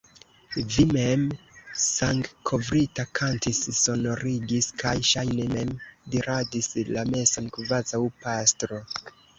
Vi 0.75 0.85
mem, 0.93 1.25
sangkovrita, 1.81 3.05
kantis, 3.21 3.61
sonorigis 3.83 4.71
kaj, 4.83 4.95
ŝajne, 5.13 5.49
mem 5.55 5.77
diradis 6.17 6.75
la 6.93 7.07
meson, 7.15 7.55
kvazaŭ 7.61 8.05
pastro. 8.27 8.85